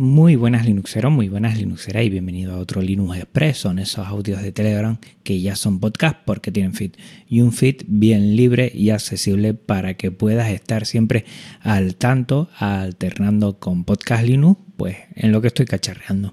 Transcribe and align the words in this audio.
Muy 0.00 0.34
buenas 0.34 0.64
Linuxeros, 0.64 1.12
muy 1.12 1.28
buenas 1.28 1.58
Linuxeras 1.58 2.04
y 2.04 2.08
bienvenido 2.08 2.54
a 2.54 2.56
otro 2.56 2.80
Linux 2.80 3.18
Express. 3.18 3.58
Son 3.58 3.78
esos 3.78 4.06
audios 4.06 4.40
de 4.40 4.50
Telegram 4.50 4.96
que 5.22 5.42
ya 5.42 5.56
son 5.56 5.78
podcast 5.78 6.16
porque 6.24 6.50
tienen 6.50 6.72
feed 6.72 6.92
y 7.28 7.42
un 7.42 7.52
feed 7.52 7.82
bien 7.86 8.34
libre 8.34 8.72
y 8.74 8.88
accesible 8.88 9.52
para 9.52 9.98
que 9.98 10.10
puedas 10.10 10.48
estar 10.48 10.86
siempre 10.86 11.26
al 11.60 11.96
tanto, 11.96 12.48
alternando 12.56 13.58
con 13.58 13.84
podcast 13.84 14.24
Linux, 14.24 14.58
pues 14.78 14.96
en 15.16 15.32
lo 15.32 15.42
que 15.42 15.48
estoy 15.48 15.66
cacharreando. 15.66 16.32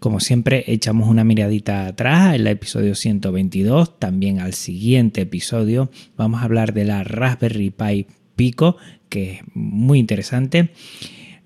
Como 0.00 0.18
siempre, 0.18 0.64
echamos 0.66 1.08
una 1.08 1.22
miradita 1.22 1.86
atrás 1.86 2.34
el 2.34 2.48
episodio 2.48 2.96
122, 2.96 4.00
también 4.00 4.40
al 4.40 4.52
siguiente 4.52 5.20
episodio 5.20 5.92
vamos 6.16 6.40
a 6.42 6.44
hablar 6.46 6.74
de 6.74 6.84
la 6.84 7.04
Raspberry 7.04 7.70
Pi 7.70 8.08
Pico, 8.34 8.78
que 9.08 9.34
es 9.34 9.40
muy 9.54 10.00
interesante 10.00 10.70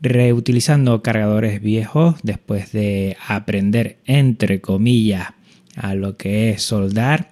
reutilizando 0.01 1.03
cargadores 1.03 1.61
viejos 1.61 2.17
después 2.23 2.73
de 2.73 3.17
aprender 3.27 3.99
entre 4.07 4.61
comillas 4.61 5.29
a 5.77 5.95
lo 5.95 6.17
que 6.17 6.51
es 6.51 6.63
soldar. 6.63 7.31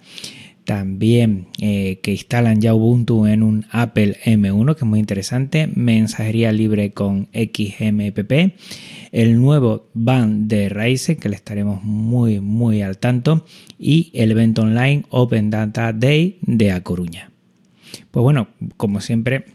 También 0.65 1.49
eh, 1.59 1.99
que 2.03 2.11
instalan 2.11 2.61
ya 2.61 2.75
Ubuntu 2.75 3.27
en 3.27 3.43
un 3.43 3.65
Apple 3.71 4.19
M1 4.23 4.75
que 4.75 4.85
es 4.85 4.87
muy 4.87 5.01
interesante. 5.01 5.67
Mensajería 5.75 6.53
libre 6.53 6.93
con 6.93 7.29
XMPP 7.33 8.53
el 9.11 9.41
nuevo 9.41 9.89
ban 9.95 10.47
de 10.49 10.69
Ryzen 10.69 11.17
que 11.17 11.31
le 11.31 11.37
estaremos 11.37 11.83
muy 11.83 12.41
muy 12.41 12.83
al 12.83 12.99
tanto. 12.99 13.47
Y 13.79 14.11
el 14.13 14.31
evento 14.31 14.63
online 14.63 15.05
Open 15.09 15.49
Data 15.49 15.95
Day 15.95 16.39
de 16.43 16.73
A 16.73 16.83
Coruña. 16.83 17.31
Pues 18.11 18.23
bueno 18.23 18.49
como 18.77 19.01
siempre 19.01 19.47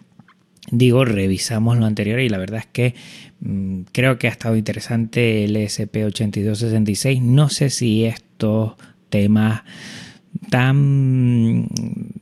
digo, 0.73 1.05
revisamos 1.05 1.77
lo 1.77 1.85
anterior 1.85 2.19
y 2.19 2.29
la 2.29 2.39
verdad 2.39 2.59
es 2.61 2.65
que 2.65 2.95
mm, 3.41 3.81
creo 3.91 4.17
que 4.17 4.27
ha 4.27 4.31
estado 4.31 4.55
interesante 4.55 5.45
el 5.45 5.55
ESP8266. 5.55 7.21
No 7.21 7.49
sé 7.49 7.69
si 7.69 8.05
estos 8.05 8.73
temas 9.09 9.61
tan 10.49 11.67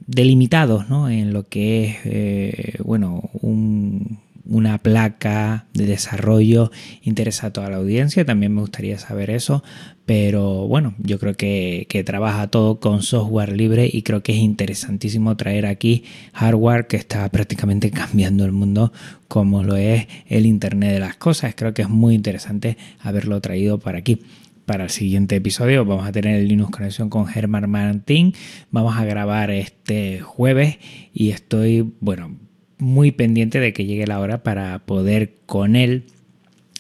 delimitados 0.06 0.90
¿no? 0.90 1.10
en 1.10 1.32
lo 1.32 1.48
que 1.48 1.86
es 1.86 1.98
eh, 2.04 2.74
bueno, 2.84 3.30
un, 3.34 4.20
una 4.52 4.78
placa 4.80 5.66
de 5.74 5.86
desarrollo 5.86 6.72
interesa 7.02 7.48
a 7.48 7.54
toda 7.54 7.70
la 7.70 7.78
audiencia, 7.78 8.26
también 8.26 8.54
me 8.54 8.62
gustaría 8.62 9.00
saber 9.00 9.30
eso, 9.30 9.64
pero 10.06 10.68
bueno, 10.68 10.94
yo 11.00 11.20
creo 11.20 11.36
que, 11.36 11.88
trabaja 12.06 12.48
todo 12.48 12.80
con 12.80 13.02
software 13.02 13.56
libre 13.56 13.90
y 13.92 14.02
creo 14.02 14.24
que 14.24 14.34
es 14.34 14.40
interesantísimo 14.40 15.38
traer 15.38 15.66
aquí 15.66 16.04
hardware 16.34 16.88
que 16.88 16.98
está 16.98 17.30
prácticamente 17.30 17.92
cambiando 17.92 18.44
el 18.44 18.52
mundo 18.52 18.92
como 19.30 19.64
lo 19.64 19.78
es 19.78 20.08
el 20.28 20.46
Internet 20.46 20.94
de 20.94 21.00
las 21.00 21.16
Cosas. 21.16 21.54
Creo 21.56 21.74
que 21.74 21.84
es 21.84 21.90
muy 21.90 22.16
interesante 22.16 22.78
haberlo 23.00 23.40
traído 23.40 23.80
para 23.80 24.00
aquí 24.00 24.20
para 24.66 24.84
el 24.86 24.90
siguiente 24.90 25.38
episodio. 25.38 25.86
Vamos 25.86 26.06
a 26.06 26.12
tener 26.12 26.36
el 26.36 26.48
Linux 26.48 26.72
Conexión 26.72 27.10
con 27.10 27.28
Germán 27.28 27.70
Martín. 27.70 28.34
Vamos 28.70 28.98
a 28.98 29.06
grabar 29.06 29.50
este 29.52 30.20
jueves 30.20 30.78
y 31.14 31.30
estoy, 31.30 31.94
bueno, 32.02 32.36
muy 32.82 33.12
pendiente 33.12 33.60
de 33.60 33.74
que 33.74 33.86
llegue 33.86 34.08
la 34.08 34.20
hora 34.20 34.44
para 34.44 34.80
poder 34.80 35.36
con 35.46 35.76
él 35.76 36.06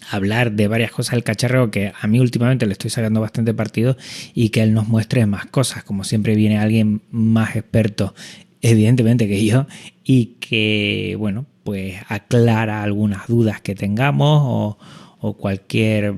hablar 0.09 0.51
de 0.53 0.67
varias 0.67 0.91
cosas 0.91 1.13
del 1.13 1.23
cacharreo 1.23 1.71
que 1.71 1.93
a 1.99 2.07
mí 2.07 2.19
últimamente 2.19 2.65
le 2.65 2.73
estoy 2.73 2.89
sacando 2.89 3.21
bastante 3.21 3.53
partido 3.53 3.95
y 4.33 4.49
que 4.49 4.61
él 4.61 4.73
nos 4.73 4.87
muestre 4.87 5.25
más 5.25 5.45
cosas. 5.45 5.83
Como 5.83 6.03
siempre 6.03 6.35
viene 6.35 6.57
alguien 6.57 7.01
más 7.11 7.55
experto, 7.55 8.13
evidentemente 8.61 9.27
que 9.27 9.45
yo, 9.45 9.67
y 10.03 10.37
que, 10.39 11.15
bueno, 11.17 11.45
pues 11.63 11.95
aclara 12.09 12.83
algunas 12.83 13.27
dudas 13.27 13.61
que 13.61 13.75
tengamos 13.75 14.41
o, 14.43 14.77
o 15.19 15.33
cualquier 15.37 16.15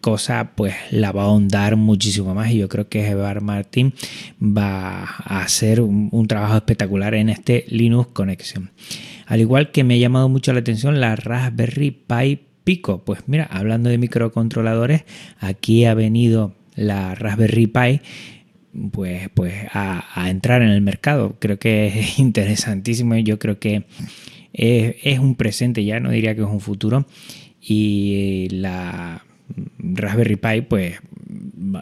cosa 0.00 0.52
pues 0.54 0.74
la 0.90 1.10
va 1.10 1.22
a 1.22 1.24
ahondar 1.24 1.76
muchísimo 1.76 2.34
más 2.34 2.50
y 2.50 2.58
yo 2.58 2.68
creo 2.68 2.88
que 2.88 3.08
Evar 3.08 3.40
Martín 3.40 3.94
va 4.40 5.02
a 5.02 5.42
hacer 5.42 5.80
un, 5.80 6.08
un 6.12 6.28
trabajo 6.28 6.54
espectacular 6.54 7.14
en 7.14 7.30
este 7.30 7.64
Linux 7.68 8.10
Connection. 8.12 8.70
Al 9.32 9.40
igual 9.40 9.70
que 9.70 9.82
me 9.82 9.94
ha 9.94 9.96
llamado 9.96 10.28
mucho 10.28 10.52
la 10.52 10.60
atención 10.60 11.00
la 11.00 11.16
Raspberry 11.16 11.90
Pi 11.90 12.40
Pico. 12.64 13.02
Pues 13.02 13.20
mira, 13.28 13.44
hablando 13.50 13.88
de 13.88 13.96
microcontroladores, 13.96 15.04
aquí 15.38 15.86
ha 15.86 15.94
venido 15.94 16.52
la 16.74 17.14
Raspberry 17.14 17.66
Pi 17.66 18.00
pues, 18.90 19.30
pues 19.32 19.54
a, 19.72 20.28
entrar 20.28 20.60
en 20.60 20.68
el 20.68 20.82
mercado. 20.82 21.36
Creo 21.38 21.58
que 21.58 21.86
es 21.86 22.18
interesantísimo 22.18 23.14
y 23.14 23.22
yo 23.22 23.38
creo 23.38 23.58
que 23.58 23.86
es, 24.52 24.96
es, 25.02 25.18
un 25.18 25.34
presente 25.36 25.82
ya, 25.82 25.98
no 25.98 26.10
diría 26.10 26.34
que 26.34 26.42
es 26.42 26.48
un 26.48 26.60
futuro. 26.60 27.06
Y 27.58 28.48
la 28.50 29.24
Raspberry 29.78 30.36
Pi 30.36 30.60
pues 30.60 31.00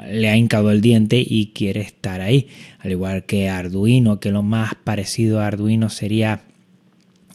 le 0.09 0.29
ha 0.29 0.37
hincado 0.37 0.71
el 0.71 0.81
diente 0.81 1.21
y 1.27 1.47
quiere 1.47 1.81
estar 1.81 2.21
ahí. 2.21 2.47
Al 2.79 2.93
igual 2.93 3.25
que 3.27 3.49
Arduino, 3.49 4.21
que 4.21 4.31
lo 4.31 4.45
más 4.45 4.77
parecido 4.77 5.41
a 5.41 5.49
Arduino 5.49 5.89
sería 5.89 6.45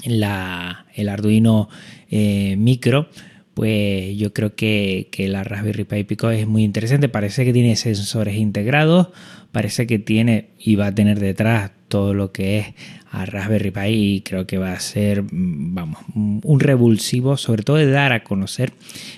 la, 0.06 0.86
el 0.94 1.10
Arduino 1.10 1.70
eh, 2.10 2.56
micro, 2.58 3.10
pues 3.54 4.18
yo 4.18 4.34
creo 4.34 4.56
que, 4.56 5.10
la 5.30 5.44
Raspberry 5.44 5.86
Pi 5.86 6.04
Pico 6.04 6.30
es 6.30 6.46
muy 6.46 6.64
interesante. 6.64 7.10
Parece 7.10 7.46
que 7.46 7.54
tiene 7.54 7.76
sensores 7.76 8.36
integrados, 8.36 9.10
parece 9.52 9.88
que 9.88 10.00
tiene 10.00 10.50
y 10.60 10.76
va 10.76 10.88
a 10.88 10.96
tener 10.96 11.20
detrás 11.20 11.72
todo 11.96 12.14
lo 12.14 12.34
que 12.34 12.58
es 12.58 12.68
a 13.10 13.26
Raspberry 13.26 13.72
Pi 13.72 13.88
y 13.88 14.22
creo 14.22 14.46
que 14.46 14.58
va 14.58 14.74
a 14.74 14.80
ser, 14.82 15.24
vamos, 15.32 15.98
un 16.14 16.60
revulsivo, 16.60 17.38
sobre 17.38 17.64
todo 17.64 17.78
de 17.78 17.90
dar 17.90 18.12
a 18.12 18.26
conocer 18.26 18.74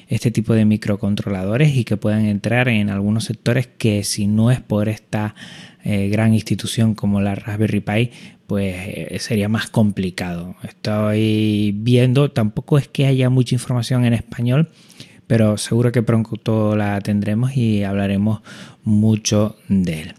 este 0.09 0.29
tipo 0.29 0.53
de 0.53 0.63
microcontroladores 0.63 1.75
y 1.75 1.85
que 1.85 1.97
puedan 1.97 2.27
entrar 2.27 2.67
en 2.67 2.91
algunos 2.91 3.23
sectores 3.23 3.65
que 3.65 4.03
si 4.03 4.27
no 4.27 4.51
es 4.51 4.61
por 4.61 4.89
esta 4.89 5.33
eh, 5.83 6.09
gran 6.09 6.35
institución 6.35 6.93
como 6.93 7.19
la 7.19 7.33
Raspberry 7.33 7.79
Pi, 7.79 8.11
pues 8.45 8.75
eh, 8.77 9.17
sería 9.19 9.49
más 9.49 9.71
complicado. 9.71 10.55
Estoy 10.61 11.73
viendo, 11.79 12.29
tampoco 12.29 12.77
es 12.77 12.87
que 12.87 13.07
haya 13.07 13.31
mucha 13.31 13.55
información 13.55 14.05
en 14.05 14.13
español, 14.13 14.69
pero 15.25 15.57
seguro 15.57 15.91
que 15.91 16.03
pronto 16.03 16.75
la 16.75 17.01
tendremos 17.01 17.57
y 17.57 17.83
hablaremos 17.83 18.41
mucho 18.83 19.55
de 19.67 20.01
él. 20.03 20.13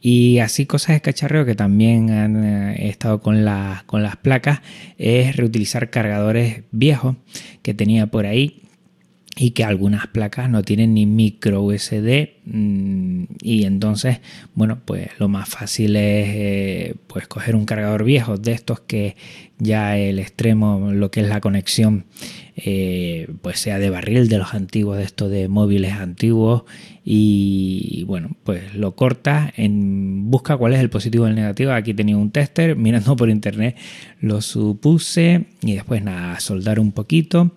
Y 0.00 0.38
así 0.38 0.64
cosas 0.64 0.96
de 0.96 1.00
cacharreo 1.02 1.44
que 1.44 1.54
también 1.54 2.10
han 2.10 2.44
eh, 2.44 2.88
estado 2.88 3.20
con, 3.20 3.44
con 3.86 4.02
las 4.02 4.16
placas 4.16 4.60
es 4.96 5.36
reutilizar 5.36 5.90
cargadores 5.90 6.62
viejos 6.70 7.16
que 7.62 7.74
tenía 7.74 8.06
por 8.06 8.24
ahí 8.24 8.69
y 9.42 9.52
que 9.52 9.64
algunas 9.64 10.06
placas 10.06 10.50
no 10.50 10.62
tienen 10.62 10.92
ni 10.92 11.06
micro 11.06 11.62
USB 11.62 12.28
mm, 12.44 13.24
y 13.40 13.64
entonces 13.64 14.20
bueno 14.54 14.80
pues 14.84 15.08
lo 15.18 15.28
más 15.28 15.48
fácil 15.48 15.96
es 15.96 16.28
eh, 16.28 16.94
pues 17.06 17.26
coger 17.26 17.56
un 17.56 17.64
cargador 17.64 18.04
viejo 18.04 18.36
de 18.36 18.52
estos 18.52 18.80
que 18.80 19.16
ya 19.58 19.96
el 19.96 20.18
extremo 20.18 20.92
lo 20.92 21.10
que 21.10 21.22
es 21.22 21.28
la 21.28 21.40
conexión 21.40 22.04
eh, 22.54 23.28
pues 23.40 23.58
sea 23.58 23.78
de 23.78 23.88
barril 23.88 24.28
de 24.28 24.36
los 24.36 24.52
antiguos 24.52 24.98
de 24.98 25.04
estos 25.04 25.30
de 25.30 25.48
móviles 25.48 25.94
antiguos 25.94 26.64
y 27.02 28.04
bueno 28.06 28.36
pues 28.44 28.74
lo 28.74 28.94
corta 28.94 29.50
en 29.56 30.30
busca 30.30 30.58
cuál 30.58 30.74
es 30.74 30.80
el 30.80 30.90
positivo 30.90 31.26
y 31.26 31.30
el 31.30 31.36
negativo. 31.36 31.72
Aquí 31.72 31.94
tenía 31.94 32.18
un 32.18 32.30
tester 32.30 32.76
mirando 32.76 33.16
por 33.16 33.30
internet 33.30 33.76
lo 34.20 34.42
supuse 34.42 35.46
y 35.62 35.72
después 35.72 36.02
nada 36.02 36.38
soldar 36.40 36.78
un 36.78 36.92
poquito 36.92 37.52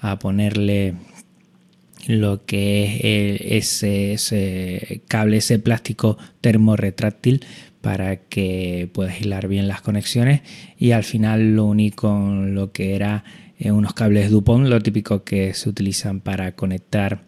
a 0.00 0.18
ponerle 0.18 0.94
lo 2.06 2.44
que 2.44 3.40
es 3.56 3.82
ese, 3.82 5.02
cable, 5.08 5.38
ese 5.38 5.58
plástico 5.58 6.18
termorretráctil 6.40 7.44
para 7.80 8.16
que 8.16 8.88
puedas 8.92 9.20
hilar 9.20 9.48
bien 9.48 9.68
las 9.68 9.82
conexiones. 9.82 10.42
Y 10.78 10.92
al 10.92 11.04
final 11.04 11.56
lo 11.56 11.64
único 11.66 12.18
lo 12.18 12.72
que 12.72 12.94
era 12.94 13.24
eh, 13.58 13.72
unos 13.72 13.94
cables 13.94 14.30
Dupont, 14.30 14.66
lo 14.66 14.80
típico 14.80 15.22
que 15.24 15.54
se 15.54 15.68
utilizan 15.68 16.20
para 16.20 16.52
conectar 16.52 17.22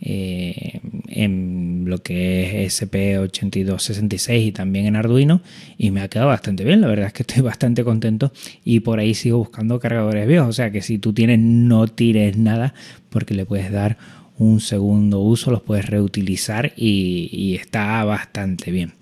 eh, 0.00 0.80
en 1.08 1.84
lo 1.86 1.98
que 1.98 2.64
es 2.64 2.82
SP8266 2.82 4.46
y 4.46 4.52
también 4.52 4.86
en 4.86 4.96
Arduino. 4.96 5.40
Y 5.78 5.90
me 5.90 6.02
ha 6.02 6.08
quedado 6.08 6.28
bastante 6.28 6.64
bien, 6.64 6.80
la 6.80 6.88
verdad 6.88 7.06
es 7.08 7.12
que 7.12 7.22
estoy 7.22 7.42
bastante 7.42 7.82
contento. 7.82 8.32
Y 8.64 8.80
por 8.80 8.98
ahí 8.98 9.14
sigo 9.14 9.38
buscando 9.38 9.80
cargadores 9.80 10.26
viejos, 10.28 10.48
o 10.48 10.52
sea 10.52 10.70
que 10.70 10.82
si 10.82 10.98
tú 10.98 11.12
tienes 11.12 11.38
no 11.38 11.88
tires 11.88 12.36
nada 12.36 12.74
porque 13.10 13.34
le 13.34 13.46
puedes 13.46 13.72
dar 13.72 13.96
un 14.38 14.60
segundo 14.60 15.20
uso, 15.20 15.50
los 15.50 15.62
puedes 15.62 15.86
reutilizar 15.86 16.72
y, 16.76 17.56
está 17.60 18.04
bastante 18.04 18.70
bien. 18.70 18.94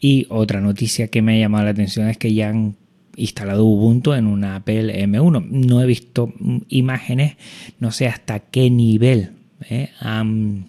Y 0.00 0.26
otra 0.28 0.60
noticia 0.60 1.08
que 1.08 1.22
me 1.22 1.36
ha 1.36 1.40
llamado 1.40 1.64
la 1.64 1.70
atención 1.70 2.08
es 2.08 2.18
que 2.18 2.34
ya 2.34 2.48
han 2.48 2.76
instalado 3.16 3.64
Ubuntu 3.64 4.14
en 4.14 4.26
una 4.26 4.56
Apple 4.56 5.06
M1. 5.06 5.46
No 5.48 5.82
he 5.82 5.86
visto 5.86 6.32
imágenes, 6.68 7.36
no 7.78 7.92
sé 7.92 8.08
hasta 8.08 8.40
qué 8.40 8.70
nivel 8.70 9.32
¿eh? 9.68 9.90
han 10.00 10.66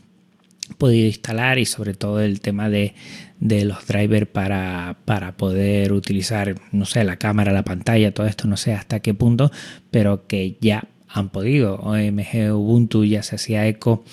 podido 0.78 1.08
instalar 1.08 1.60
y 1.60 1.66
sobre 1.66 1.94
todo 1.94 2.22
el 2.22 2.42
tema 2.42 2.70
de, 2.70 2.94
los 3.40 3.86
drivers 3.88 4.28
para, 4.28 4.98
para, 5.06 5.36
poder 5.36 5.94
utilizar, 5.94 6.56
no 6.72 6.86
sé, 6.86 7.04
la 7.04 7.18
cámara, 7.18 7.52
la 7.52 7.64
pantalla, 7.64 8.14
todo 8.14 8.28
esto, 8.28 8.48
no 8.48 8.58
sé 8.58 8.74
hasta 8.74 9.02
qué 9.02 9.14
punto, 9.14 9.52
pero 9.92 10.28
que 10.28 10.58
ya 10.62 10.88
han 11.14 11.30
podido. 11.30 11.76
OMG 11.76 12.54
Ubuntu 12.54 13.06
ya 13.06 13.24
se 13.24 13.36
hacía 13.36 13.68
eco 13.68 14.04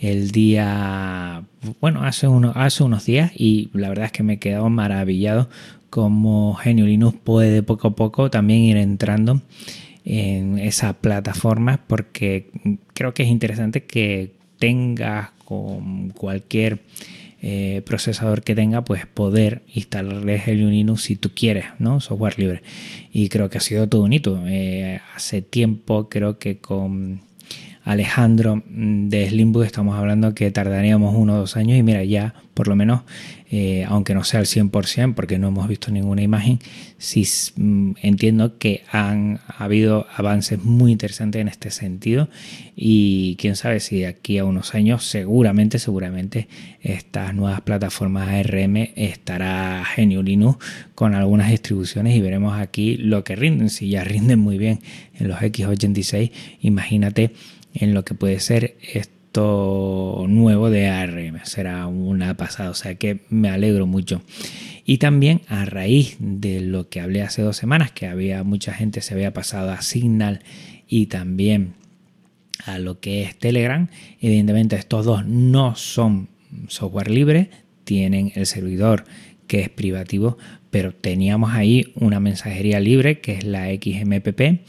el 0.00 0.30
día, 0.30 1.44
bueno, 1.80 2.02
hace, 2.02 2.28
uno, 2.28 2.52
hace 2.54 2.82
unos 2.82 3.04
días 3.04 3.30
y 3.34 3.70
la 3.72 3.88
verdad 3.88 4.06
es 4.06 4.12
que 4.12 4.22
me 4.22 4.34
he 4.34 4.38
quedado 4.38 4.68
maravillado 4.68 5.48
como 5.90 6.54
Genio 6.54 6.86
Linux 6.86 7.16
puede 7.22 7.62
poco 7.62 7.88
a 7.88 7.96
poco 7.96 8.30
también 8.30 8.60
ir 8.60 8.76
entrando 8.76 9.40
en 10.04 10.58
esa 10.58 10.94
plataforma 10.94 11.80
porque 11.86 12.50
creo 12.92 13.14
que 13.14 13.22
es 13.22 13.28
interesante 13.28 13.84
que 13.84 14.32
tengas 14.58 15.30
con 15.44 16.10
cualquier 16.10 16.80
eh, 17.48 17.80
procesador 17.82 18.42
que 18.42 18.56
tenga, 18.56 18.82
pues 18.82 19.06
poder 19.06 19.62
instalarle 19.72 20.42
el 20.46 20.68
Linux 20.68 21.02
si 21.02 21.14
tú 21.14 21.30
quieres, 21.32 21.66
¿no? 21.78 22.00
Software 22.00 22.36
libre. 22.40 22.62
Y 23.12 23.28
creo 23.28 23.48
que 23.48 23.58
ha 23.58 23.60
sido 23.60 23.88
todo 23.88 24.00
bonito. 24.00 24.42
Eh, 24.48 25.00
hace 25.14 25.42
tiempo 25.42 26.08
creo 26.08 26.40
que 26.40 26.58
con 26.58 27.20
Alejandro 27.86 28.64
mm, 28.68 29.08
de 29.08 29.28
Slimbook 29.28 29.64
estamos 29.64 29.96
hablando 29.96 30.34
que 30.34 30.50
tardaríamos 30.50 31.14
uno 31.14 31.34
o 31.34 31.38
dos 31.38 31.56
años 31.56 31.78
y 31.78 31.84
mira, 31.84 32.02
ya 32.02 32.34
por 32.52 32.68
lo 32.68 32.74
menos, 32.74 33.02
eh, 33.50 33.84
aunque 33.86 34.14
no 34.14 34.24
sea 34.24 34.40
al 34.40 34.46
100%, 34.46 35.14
porque 35.14 35.38
no 35.38 35.48
hemos 35.48 35.68
visto 35.68 35.92
ninguna 35.92 36.22
imagen, 36.22 36.58
sí 36.96 37.28
mm, 37.56 37.92
entiendo 38.02 38.58
que 38.58 38.82
han 38.90 39.40
habido 39.46 40.06
avances 40.16 40.64
muy 40.64 40.90
interesantes 40.90 41.40
en 41.42 41.48
este 41.48 41.70
sentido 41.70 42.28
y 42.74 43.36
quién 43.36 43.56
sabe 43.56 43.78
si 43.78 44.00
de 44.00 44.06
aquí 44.06 44.38
a 44.38 44.46
unos 44.46 44.74
años 44.74 45.04
seguramente, 45.04 45.78
seguramente 45.78 46.48
estas 46.80 47.34
nuevas 47.34 47.60
plataformas 47.60 48.28
ARM 48.28 48.88
estará 48.96 49.84
Genio 49.84 50.22
Linux 50.22 50.64
con 50.94 51.14
algunas 51.14 51.50
distribuciones 51.50 52.16
y 52.16 52.20
veremos 52.20 52.58
aquí 52.58 52.96
lo 52.96 53.22
que 53.22 53.36
rinden. 53.36 53.70
Si 53.70 53.90
ya 53.90 54.02
rinden 54.02 54.38
muy 54.40 54.58
bien 54.58 54.80
en 55.14 55.28
los 55.28 55.38
X86, 55.38 56.32
imagínate 56.62 57.32
en 57.80 57.94
lo 57.94 58.04
que 58.04 58.14
puede 58.14 58.40
ser 58.40 58.76
esto 58.80 60.24
nuevo 60.28 60.70
de 60.70 60.88
ARM. 60.88 61.40
Será 61.44 61.86
una 61.86 62.36
pasada, 62.36 62.70
o 62.70 62.74
sea 62.74 62.94
que 62.94 63.20
me 63.28 63.48
alegro 63.48 63.86
mucho. 63.86 64.22
Y 64.84 64.98
también 64.98 65.42
a 65.48 65.64
raíz 65.64 66.16
de 66.20 66.60
lo 66.60 66.88
que 66.88 67.00
hablé 67.00 67.22
hace 67.22 67.42
dos 67.42 67.56
semanas, 67.56 67.90
que 67.90 68.06
había 68.06 68.44
mucha 68.44 68.72
gente 68.72 69.00
se 69.00 69.14
había 69.14 69.32
pasado 69.32 69.72
a 69.72 69.82
Signal 69.82 70.40
y 70.88 71.06
también 71.06 71.74
a 72.64 72.78
lo 72.78 73.00
que 73.00 73.22
es 73.22 73.36
Telegram. 73.38 73.88
Evidentemente 74.20 74.76
estos 74.76 75.04
dos 75.04 75.26
no 75.26 75.74
son 75.74 76.28
software 76.68 77.10
libre, 77.10 77.50
tienen 77.84 78.32
el 78.34 78.46
servidor 78.46 79.04
que 79.46 79.60
es 79.60 79.68
privativo, 79.68 80.38
pero 80.70 80.94
teníamos 80.94 81.52
ahí 81.52 81.92
una 81.94 82.20
mensajería 82.20 82.80
libre 82.80 83.20
que 83.20 83.32
es 83.32 83.44
la 83.44 83.66
XMPP 83.66 84.60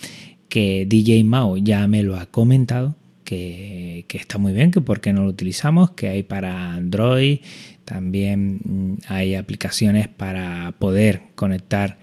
que 0.50 0.86
DJ 0.88 1.24
Mao 1.24 1.58
ya 1.58 1.88
me 1.88 2.04
lo 2.04 2.18
ha 2.18 2.26
comentado, 2.26 2.96
que, 3.24 4.06
está 4.10 4.38
muy 4.38 4.54
bien, 4.54 4.72
que 4.72 4.82
por 4.82 5.02
qué 5.02 5.12
no 5.14 5.24
lo 5.24 5.30
utilizamos, 5.30 5.92
que 5.92 6.08
hay 6.08 6.24
para 6.24 6.74
Android, 6.74 7.40
también 7.84 8.60
mm, 8.64 8.94
hay 9.08 9.36
aplicaciones 9.36 10.08
para 10.08 10.74
poder 10.80 11.24
conectar 11.36 11.98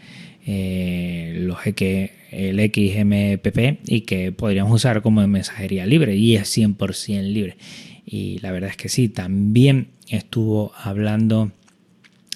eh, 0.46 1.36
los 1.40 1.58
el 1.64 2.58
XMPP 2.58 3.80
y 3.86 4.02
que 4.02 4.32
podríamos 4.32 4.72
usar 4.72 5.00
como 5.02 5.26
mensajería 5.26 5.86
libre 5.86 6.16
y 6.16 6.36
es 6.36 6.56
100% 6.56 7.22
libre. 7.22 7.56
Y 8.04 8.38
la 8.40 8.52
verdad 8.52 8.70
es 8.70 8.76
que 8.76 8.88
sí, 8.88 9.08
también 9.08 9.88
estuvo 10.08 10.72
hablando 10.76 11.52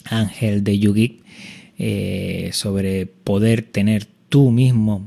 Ángel 0.04 0.64
de 0.64 0.78
Yugi 0.78 1.20
eh, 1.78 2.50
sobre 2.52 3.06
poder 3.06 3.62
tener 3.62 4.06
tú 4.28 4.50
mismo 4.50 5.06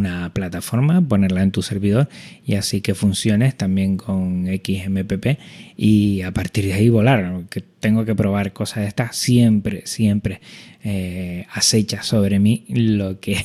una 0.00 0.32
plataforma, 0.32 1.00
ponerla 1.00 1.42
en 1.42 1.52
tu 1.52 1.62
servidor 1.62 2.08
y 2.44 2.54
así 2.54 2.80
que 2.80 2.94
funcione 2.94 3.52
también 3.52 3.96
con 3.96 4.46
XMPP 4.46 5.38
y 5.76 6.22
a 6.22 6.32
partir 6.32 6.64
de 6.64 6.72
ahí 6.72 6.88
volar. 6.88 7.44
Que 7.50 7.60
tengo 7.60 8.04
que 8.04 8.14
probar 8.14 8.52
cosas 8.52 8.82
de 8.82 8.88
estas, 8.88 9.14
siempre, 9.16 9.82
siempre 9.86 10.40
eh, 10.82 11.46
acecha 11.52 12.02
sobre 12.02 12.38
mí 12.38 12.64
lo 12.68 13.20
que 13.20 13.44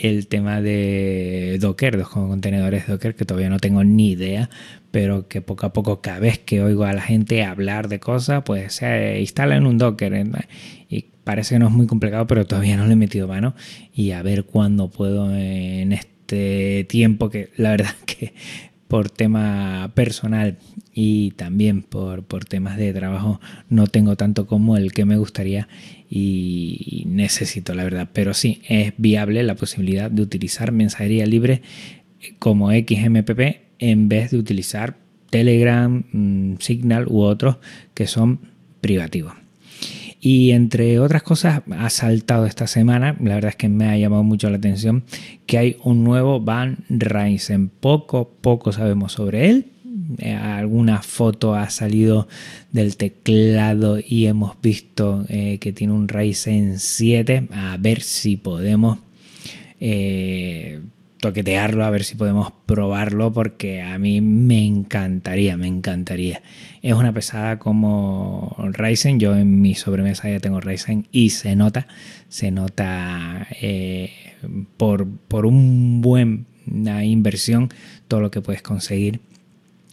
el 0.00 0.26
tema 0.28 0.62
de 0.62 1.58
Docker, 1.60 1.94
los 1.94 2.08
contenedores 2.08 2.86
Docker, 2.86 3.14
que 3.14 3.26
todavía 3.26 3.50
no 3.50 3.58
tengo 3.58 3.84
ni 3.84 4.12
idea, 4.12 4.48
pero 4.90 5.28
que 5.28 5.42
poco 5.42 5.66
a 5.66 5.72
poco, 5.72 6.00
cada 6.00 6.18
vez 6.18 6.38
que 6.38 6.62
oigo 6.62 6.84
a 6.84 6.92
la 6.94 7.02
gente 7.02 7.44
hablar 7.44 7.88
de 7.88 8.00
cosas, 8.00 8.42
pues 8.44 8.74
se 8.74 9.20
instala 9.20 9.56
en 9.56 9.66
un 9.66 9.76
Docker. 9.76 10.26
Y 10.88 11.06
parece 11.22 11.54
que 11.54 11.58
no 11.58 11.66
es 11.68 11.72
muy 11.72 11.86
complicado, 11.86 12.26
pero 12.26 12.46
todavía 12.46 12.76
no 12.76 12.86
le 12.86 12.94
he 12.94 12.96
metido 12.96 13.28
mano. 13.28 13.54
Y 13.92 14.12
a 14.12 14.22
ver 14.22 14.44
cuándo 14.44 14.90
puedo 14.90 15.34
en 15.36 15.92
este 15.92 16.86
tiempo, 16.88 17.28
que 17.28 17.50
la 17.56 17.70
verdad 17.70 17.94
que 18.06 18.32
por 18.90 19.08
tema 19.08 19.92
personal 19.94 20.58
y 20.92 21.30
también 21.36 21.82
por, 21.82 22.24
por 22.24 22.44
temas 22.44 22.76
de 22.76 22.92
trabajo 22.92 23.40
no 23.68 23.86
tengo 23.86 24.16
tanto 24.16 24.48
como 24.48 24.76
el 24.76 24.92
que 24.92 25.04
me 25.04 25.16
gustaría 25.16 25.68
y 26.10 27.04
necesito, 27.06 27.72
la 27.72 27.84
verdad. 27.84 28.08
Pero 28.12 28.34
sí, 28.34 28.62
es 28.68 28.92
viable 28.96 29.44
la 29.44 29.54
posibilidad 29.54 30.10
de 30.10 30.22
utilizar 30.22 30.72
mensajería 30.72 31.24
libre 31.24 31.62
como 32.40 32.72
XMPP 32.72 33.60
en 33.78 34.08
vez 34.08 34.32
de 34.32 34.38
utilizar 34.38 34.96
Telegram, 35.30 36.02
mm, 36.12 36.56
Signal 36.58 37.06
u 37.06 37.20
otros 37.20 37.58
que 37.94 38.08
son 38.08 38.40
privativos. 38.80 39.34
Y 40.20 40.50
entre 40.50 40.98
otras 41.00 41.22
cosas, 41.22 41.62
ha 41.70 41.88
saltado 41.88 42.44
esta 42.44 42.66
semana, 42.66 43.16
la 43.20 43.36
verdad 43.36 43.50
es 43.50 43.56
que 43.56 43.70
me 43.70 43.88
ha 43.88 43.96
llamado 43.96 44.22
mucho 44.22 44.50
la 44.50 44.58
atención, 44.58 45.04
que 45.46 45.56
hay 45.56 45.76
un 45.82 46.04
nuevo 46.04 46.40
Van 46.40 46.84
Ryzen. 46.90 47.68
Poco, 47.68 48.30
poco 48.40 48.72
sabemos 48.72 49.12
sobre 49.12 49.48
él. 49.48 49.66
Eh, 50.18 50.34
alguna 50.34 51.02
foto 51.02 51.54
ha 51.54 51.70
salido 51.70 52.28
del 52.72 52.96
teclado 52.96 53.98
y 53.98 54.26
hemos 54.26 54.60
visto 54.60 55.24
eh, 55.28 55.58
que 55.58 55.72
tiene 55.72 55.94
un 55.94 56.08
Ryzen 56.08 56.78
7. 56.78 57.48
A 57.52 57.76
ver 57.78 58.02
si 58.02 58.36
podemos 58.36 58.98
eh, 59.80 60.80
toquetearlo, 61.20 61.84
a 61.84 61.90
ver 61.90 62.04
si 62.04 62.16
podemos 62.16 62.52
probarlo, 62.66 63.32
porque 63.32 63.82
a 63.82 63.98
mí 63.98 64.20
me 64.20 64.64
encantaría, 64.64 65.56
me 65.56 65.66
encantaría. 65.66 66.42
Es 66.82 66.94
una 66.94 67.12
pesada 67.12 67.58
como 67.58 68.56
Ryzen, 68.72 69.20
yo 69.20 69.36
en 69.36 69.60
mi 69.60 69.74
sobremesa 69.74 70.28
ya 70.28 70.40
tengo 70.40 70.60
Ryzen 70.60 71.06
y 71.12 71.30
se 71.30 71.54
nota, 71.56 71.86
se 72.28 72.50
nota 72.50 73.46
eh, 73.60 74.10
por, 74.76 75.06
por 75.28 75.46
un 75.46 76.00
buen 76.00 76.46
inversión 76.66 77.68
todo 78.08 78.20
lo 78.20 78.30
que 78.30 78.40
puedes 78.40 78.62
conseguir. 78.62 79.20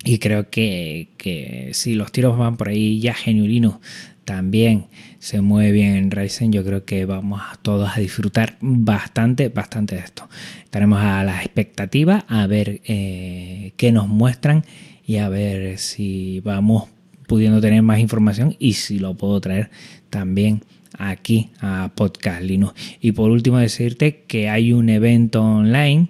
Y 0.03 0.19
creo 0.19 0.49
que, 0.49 1.09
que 1.17 1.71
si 1.73 1.95
los 1.95 2.11
tiros 2.11 2.37
van 2.37 2.55
por 2.55 2.69
ahí, 2.69 2.99
ya 2.99 3.13
Geniulino 3.13 3.81
también 4.27 4.87
se 5.19 5.39
mueve 5.39 5.71
bien 5.71 5.95
en 5.95 6.11
Ryzen, 6.11 6.51
yo 6.51 6.65
creo 6.65 6.83
que 6.83 7.05
vamos 7.05 7.41
todos 7.61 7.95
a 7.95 8.01
disfrutar 8.01 8.57
bastante, 8.59 9.47
bastante 9.47 9.95
de 9.95 10.01
esto. 10.01 10.27
Estaremos 10.65 10.99
a 11.01 11.23
la 11.23 11.41
expectativa 11.41 12.25
a 12.27 12.45
ver 12.45 12.81
eh, 12.83 13.71
qué 13.77 13.93
nos 13.93 14.09
muestran 14.09 14.65
y 15.05 15.15
a 15.15 15.29
ver 15.29 15.77
si 15.77 16.41
vamos 16.41 16.89
pudiendo 17.25 17.61
tener 17.61 17.83
más 17.83 17.99
información 17.99 18.57
y 18.59 18.73
si 18.73 18.99
lo 18.99 19.13
puedo 19.13 19.39
traer 19.39 19.69
también 20.09 20.61
aquí 20.97 21.51
a 21.61 21.91
Podcast 21.95 22.41
Linux. 22.41 22.73
Y 22.99 23.13
por 23.13 23.31
último 23.31 23.59
decirte 23.59 24.25
que 24.27 24.49
hay 24.49 24.73
un 24.73 24.89
evento 24.89 25.41
online 25.41 26.09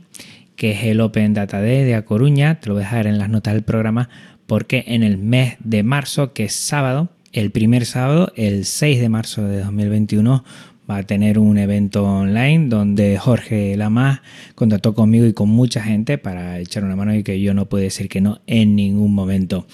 que 0.55 0.71
es 0.71 0.85
el 0.85 1.01
Open 1.01 1.35
Data 1.35 1.61
Day 1.61 1.83
de 1.83 1.93
A 1.93 2.03
Coruña, 2.03 2.59
te 2.59 2.69
lo 2.69 2.73
voy 2.73 2.81
a 2.81 2.85
dejar 2.85 3.05
en 3.05 3.19
las 3.19 3.29
notas 3.29 3.53
del 3.53 3.61
programa 3.61 4.09
porque 4.47 4.85
en 4.87 5.03
el 5.03 5.19
mes 5.19 5.57
de 5.59 5.83
marzo, 5.83 6.33
que 6.33 6.45
es 6.45 6.53
sábado, 6.53 7.09
el 7.33 7.51
primer 7.51 7.85
sábado, 7.85 8.31
el 8.35 8.65
6 8.65 8.99
de 8.99 9.09
marzo 9.09 9.43
de 9.43 9.61
2021, 9.61 10.43
va 10.89 10.97
a 10.97 11.03
tener 11.03 11.37
un 11.39 11.57
evento 11.57 12.05
online 12.05 12.67
donde 12.67 13.17
Jorge 13.17 13.75
Lamas 13.75 14.21
contactó 14.55 14.93
conmigo 14.93 15.25
y 15.25 15.33
con 15.33 15.49
mucha 15.49 15.81
gente 15.81 16.17
para 16.17 16.59
echar 16.59 16.83
una 16.83 16.95
mano 16.95 17.13
y 17.13 17.23
que 17.23 17.41
yo 17.41 17.53
no 17.53 17.67
puedo 17.67 17.83
decir 17.83 18.07
que 18.07 18.21
no 18.21 18.41
en 18.47 18.75
ningún 18.75 19.13
momento. 19.13 19.67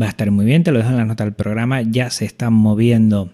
Va 0.00 0.06
a 0.06 0.10
estar 0.10 0.30
muy 0.30 0.44
bien, 0.44 0.64
te 0.64 0.70
lo 0.70 0.78
dejo 0.78 0.90
en 0.90 0.98
la 0.98 1.04
nota 1.06 1.24
del 1.24 1.32
programa. 1.32 1.82
Ya 1.82 2.10
se 2.10 2.24
están 2.24 2.52
moviendo 2.52 3.30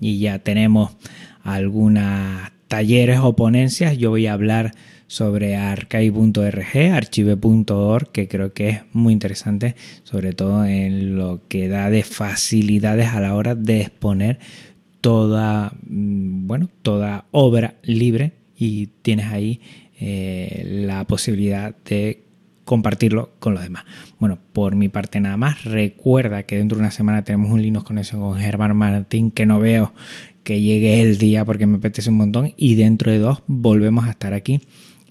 y 0.00 0.18
ya 0.18 0.40
tenemos 0.40 0.96
algunas 1.42 2.52
talleres 2.66 3.20
o 3.20 3.36
ponencias. 3.36 3.96
Yo 3.96 4.10
voy 4.10 4.26
a 4.26 4.32
hablar 4.32 4.72
sobre 5.12 5.56
archive.org, 5.56 6.90
archive.org, 6.90 8.12
que 8.12 8.28
creo 8.28 8.54
que 8.54 8.68
es 8.70 8.80
muy 8.94 9.12
interesante, 9.12 9.76
sobre 10.04 10.32
todo 10.32 10.64
en 10.64 11.16
lo 11.16 11.42
que 11.48 11.68
da 11.68 11.90
de 11.90 12.02
facilidades 12.02 13.08
a 13.08 13.20
la 13.20 13.34
hora 13.34 13.54
de 13.54 13.82
exponer 13.82 14.38
toda, 15.02 15.74
mm, 15.86 16.46
bueno, 16.46 16.70
toda 16.80 17.26
obra 17.30 17.74
libre 17.82 18.32
y 18.56 18.86
tienes 19.02 19.26
ahí 19.26 19.60
eh, 20.00 20.62
la 20.86 21.06
posibilidad 21.06 21.76
de 21.84 22.22
compartirlo 22.64 23.32
con 23.38 23.52
los 23.52 23.62
demás. 23.62 23.84
Bueno, 24.18 24.38
por 24.54 24.76
mi 24.76 24.88
parte 24.88 25.20
nada 25.20 25.36
más, 25.36 25.64
recuerda 25.64 26.44
que 26.44 26.56
dentro 26.56 26.78
de 26.78 26.84
una 26.84 26.90
semana 26.90 27.22
tenemos 27.22 27.50
un 27.50 27.60
Linux 27.60 27.84
Conexión 27.84 28.22
con 28.22 28.38
Germán 28.38 28.74
Martín 28.74 29.30
que 29.30 29.44
no 29.44 29.60
veo 29.60 29.92
que 30.42 30.62
llegue 30.62 31.02
el 31.02 31.18
día 31.18 31.44
porque 31.44 31.66
me 31.66 31.76
apetece 31.76 32.08
un 32.08 32.16
montón 32.16 32.54
y 32.56 32.76
dentro 32.76 33.12
de 33.12 33.18
dos 33.18 33.42
volvemos 33.46 34.06
a 34.06 34.10
estar 34.10 34.32
aquí 34.32 34.62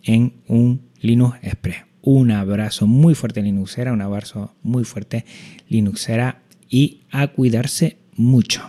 en 0.04 0.34
un 0.48 0.82
Linux 1.00 1.38
Express. 1.42 1.84
Un 2.02 2.32
abrazo 2.32 2.88
muy 2.88 3.14
fuerte 3.14 3.42
Linuxera, 3.42 3.94
un 3.94 4.02
abrazo 4.02 4.56
muy 4.64 4.84
fuerte 4.84 5.26
Linuxera 5.70 6.42
y 6.70 7.02
a 7.12 7.28
cuidarse 7.28 7.98
mucho. 8.16 8.64